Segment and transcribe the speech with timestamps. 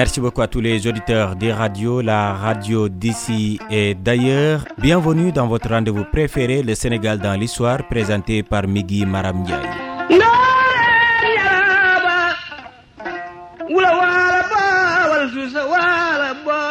[0.00, 4.64] Merci beaucoup à tous les auditeurs des radios, la radio d'ici et d'ailleurs.
[4.78, 9.44] Bienvenue dans votre rendez-vous préféré, le Sénégal dans l'histoire, présenté par Migui Maram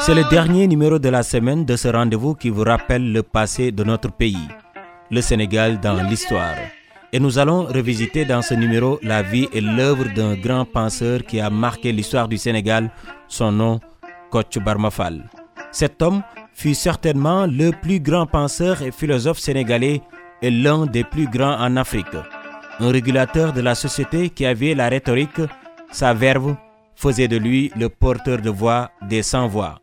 [0.00, 3.70] C'est le dernier numéro de la semaine de ce rendez-vous qui vous rappelle le passé
[3.70, 4.48] de notre pays,
[5.10, 6.54] le Sénégal dans l'histoire.
[7.12, 11.40] Et nous allons revisiter dans ce numéro la vie et l'œuvre d'un grand penseur qui
[11.40, 12.90] a marqué l'histoire du Sénégal,
[13.26, 13.80] son nom,
[14.30, 15.28] Koch Barmafal.
[15.72, 16.22] Cet homme
[16.54, 20.02] fut certainement le plus grand penseur et philosophe sénégalais
[20.40, 22.14] et l'un des plus grands en Afrique.
[22.78, 25.40] Un régulateur de la société qui avait la rhétorique,
[25.90, 26.54] sa verve,
[26.94, 29.80] faisait de lui le porteur de voix des sans-voix.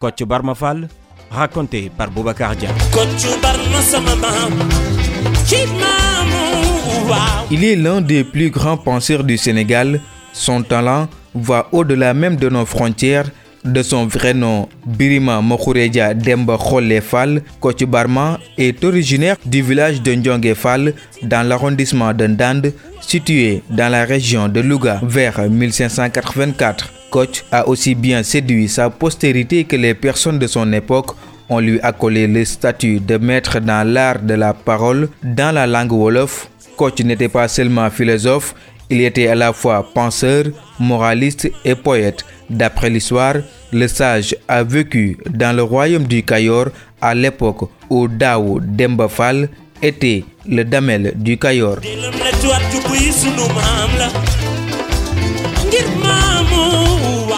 [0.00, 0.88] Koch Barmafal,
[1.30, 2.54] raconté par Boubacar
[7.50, 10.00] Il est l'un des plus grands penseurs du Sénégal.
[10.32, 13.26] Son talent va au-delà même de nos frontières
[13.64, 17.42] de son vrai nom, Birima Mokureja Demba Kholle Fall,
[17.86, 24.04] Barma est originaire du village de Ndjongue Fall dans l'arrondissement de Ndande, situé dans la
[24.04, 26.92] région de Louga vers 1584.
[27.10, 31.10] Koch a aussi bien séduit sa postérité que les personnes de son époque
[31.48, 35.92] ont lui accolé le statut de maître dans l'art de la parole dans la langue
[35.92, 36.48] Wolof.
[36.76, 38.54] Koch n'était pas seulement philosophe,
[38.90, 40.44] il était à la fois penseur,
[40.78, 42.24] moraliste et poète.
[42.50, 43.36] D'après l'histoire,
[43.72, 46.66] le sage a vécu dans le royaume du Cayor
[47.00, 49.48] à l'époque où Dao Dembafal
[49.82, 51.78] était le damel du Cayor.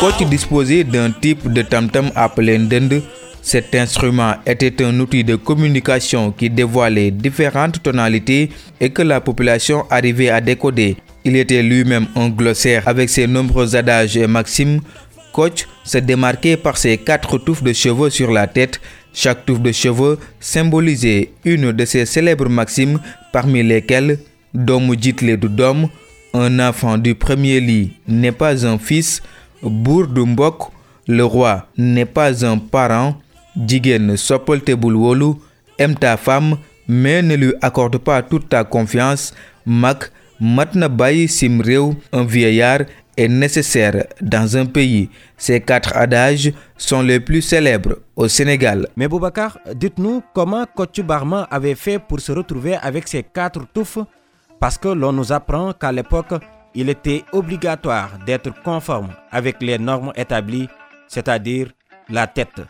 [0.00, 3.02] Koch disposait d'un type de tam-tam appelé Ndende.
[3.42, 9.84] Cet instrument était un outil de communication qui dévoilait différentes tonalités et que la population
[9.90, 10.96] arrivait à décoder.
[11.24, 14.80] Il était lui-même un glossaire avec ses nombreux adages et maximes.
[15.32, 18.80] Koch se démarquait par ses quatre touffes de cheveux sur la tête.
[19.12, 23.00] Chaque touffe de cheveux symbolisait une de ses célèbres maximes,
[23.32, 24.18] parmi lesquelles
[24.54, 25.88] Dom Jitle Dom,
[26.32, 29.20] un enfant du premier lit n'est pas un fils,
[29.62, 30.70] Bourdumbok,
[31.06, 33.16] le roi n'est pas un parent,
[33.56, 35.34] Jigen Sopoltebulwolu,
[35.78, 36.56] aime ta femme,
[36.88, 39.34] mais ne lui accorde pas toute ta confiance,
[39.66, 40.88] Mak Matna
[41.28, 42.80] Simreu, un vieillard,
[43.16, 45.08] est nécessaire dans un pays.
[45.36, 48.88] Ces quatre adages sont les plus célèbres au Sénégal.
[48.96, 53.98] Mais Boubacar, dites-nous comment Kochu Barma avait fait pour se retrouver avec ces quatre touffes
[54.58, 56.34] parce que l'on nous apprend qu'à l'époque,
[56.74, 60.68] il était obligatoire d'être conforme avec les normes établies,
[61.06, 61.68] c'est-à-dire
[62.08, 62.62] la tête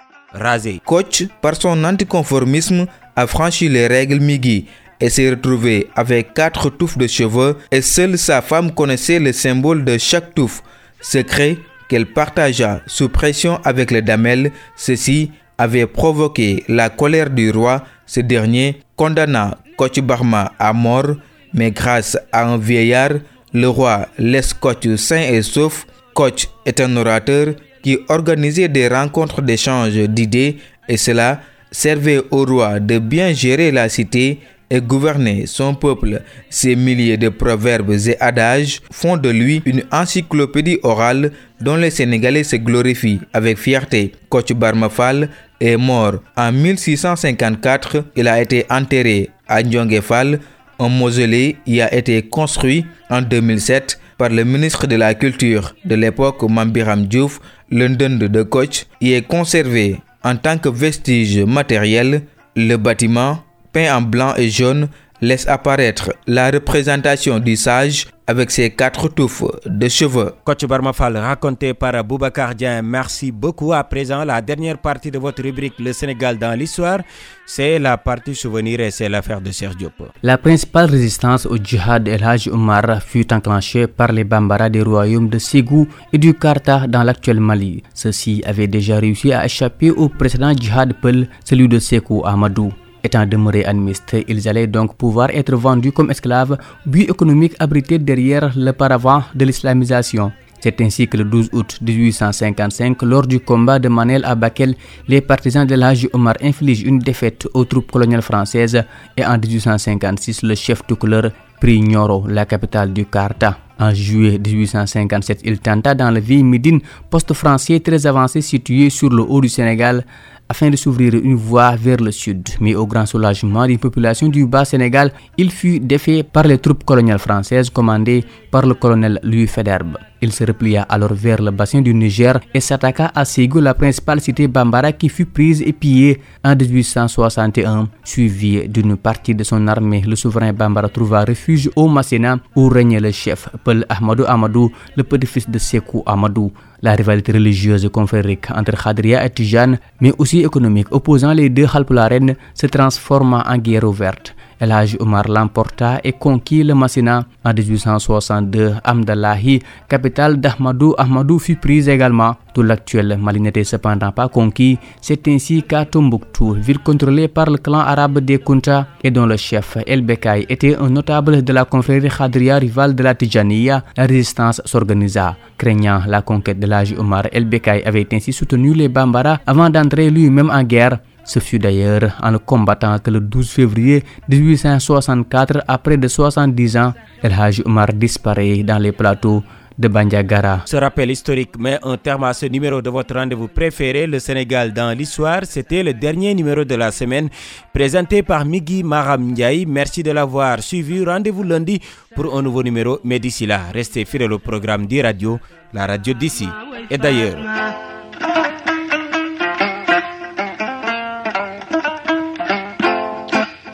[0.84, 4.66] Koch, par son anticonformisme, a franchi les règles Migi
[5.00, 9.84] et s'est retrouvé avec quatre touffes de cheveux et seule sa femme connaissait le symbole
[9.84, 10.62] de chaque touffe,
[11.00, 14.52] secret qu'elle partagea sous pression avec les damels.
[14.76, 17.84] Ceci avait provoqué la colère du roi.
[18.06, 21.16] Ce dernier condamna Koch Barma à mort,
[21.52, 23.12] mais grâce à un vieillard,
[23.52, 25.86] le roi laisse Koch sain et sauf.
[26.14, 30.56] Koch est un orateur qui organisait des rencontres d'échange d'idées
[30.88, 34.38] et cela servait au roi de bien gérer la cité
[34.72, 36.22] et gouverner son peuple.
[36.48, 42.42] Ces milliers de proverbes et adages font de lui une encyclopédie orale dont les Sénégalais
[42.44, 44.12] se glorifient avec fierté.
[44.30, 45.28] Koch Barmafal
[45.60, 48.04] est mort en 1654.
[48.16, 50.40] Il a été enterré à Ndjongefal.
[50.78, 55.96] Un mausolée y a été construit en 2007 par le ministre de la Culture de
[55.96, 57.40] l'époque Mambiram Diouf.
[57.72, 62.22] Le de Koch y est conservé en tant que vestige matériel.
[62.54, 64.86] Le bâtiment peint en blanc et jaune,
[65.22, 70.32] laisse apparaître la représentation du sage avec ses quatre touffes de cheveux.
[70.44, 73.72] Coach Barmafal, raconté par Boubacar Dien, merci beaucoup.
[73.72, 77.00] À présent, la dernière partie de votre rubrique Le Sénégal dans l'histoire,
[77.46, 79.92] c'est la partie souvenir et c'est l'affaire de Serge Diop.
[80.22, 85.28] La principale résistance au djihad El Hajj Omar fut enclenchée par les Bambara des royaumes
[85.28, 87.82] de Ségou et du Karta dans l'actuel Mali.
[87.94, 92.72] Ceux-ci avaient déjà réussi à échapper au précédent djihad Peul, celui de Sekou Ahmadou.
[93.04, 96.56] Étant demeurés administrés, ils allaient donc pouvoir être vendus comme esclaves,
[96.86, 100.30] but économique abrité derrière le paravent de l'islamisation.
[100.62, 104.76] C'est ainsi que le 12 août 1855, lors du combat de Manel à Bakel,
[105.08, 108.80] les partisans de l'âge Omar infligent une défaite aux troupes coloniales françaises
[109.16, 113.58] et en 1856, le chef de couleur prit Nyoro, la capitale du Karta.
[113.80, 119.10] En juillet 1857, il tenta dans la ville Médine, poste français très avancé situé sur
[119.10, 120.04] le haut du Sénégal,
[120.52, 122.42] afin de s'ouvrir une voie vers le sud.
[122.60, 125.08] Mais au grand soulagement d'une population du bas Sénégal,
[125.38, 129.96] il fut défait par les troupes coloniales françaises commandées par le colonel Louis Federbe.
[130.24, 134.20] Il se replia alors vers le bassin du Niger et s'attaqua à Ségou, la principale
[134.20, 137.88] cité bambara qui fut prise et pillée en 1861.
[138.04, 143.00] Suivi d'une partie de son armée, le souverain bambara trouva refuge au Masséna où régnait
[143.00, 146.52] le chef, Peul Ahmadou Amadou, le petit-fils de Sekou Amadou.
[146.82, 151.66] La rivalité religieuse et confrérique entre Khadria et Tijane, mais aussi économique opposant les deux
[151.72, 154.34] Halpularen, se transforma en guerre ouverte.
[154.62, 158.76] El Omar l'emporta et conquit le Massina en 1862.
[158.84, 162.36] Amdallahi, capitale d'Ahmadou Ahmadou, fut prise également.
[162.54, 164.78] Tout l'actuel Mali n'était cependant pas conquis.
[165.00, 169.36] C'est ainsi qu'à Tombouctou, ville contrôlée par le clan arabe des Kunta et dont le
[169.36, 174.06] chef El Bekai était un notable de la confrérie Khadria rivale de la Tijaniya, la
[174.06, 175.34] résistance s'organisa.
[175.58, 180.08] Craignant la conquête de l'âge Omar, El Bekai avait ainsi soutenu les Bambara avant d'entrer
[180.08, 180.98] lui-même en guerre.
[181.24, 186.92] Ce fut d'ailleurs en le combattant que le 12 février 1864, après de 70 ans,
[187.22, 189.42] El Haj Omar disparaît dans les plateaux
[189.78, 190.62] de Bandiagara.
[190.66, 194.72] Ce rappel historique met un terme à ce numéro de votre rendez-vous préféré, le Sénégal
[194.72, 195.40] dans l'histoire.
[195.44, 197.28] C'était le dernier numéro de la semaine
[197.72, 199.66] présenté par Migi Maram Ndiaye.
[199.66, 201.04] Merci de l'avoir suivi.
[201.04, 201.80] Rendez-vous lundi
[202.14, 202.98] pour un nouveau numéro.
[203.04, 205.38] Mais d'ici là, restez fidèles au programme d'e-radio,
[205.72, 206.48] la radio d'ici
[206.90, 207.36] et d'ailleurs.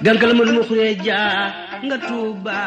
[0.05, 1.53] Galgal ma duma xuree jaa
[1.85, 2.59] nga tuuba